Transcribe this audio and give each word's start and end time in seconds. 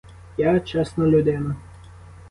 Я— 0.37 0.59
чесна 0.59 1.05
людина. 1.07 1.55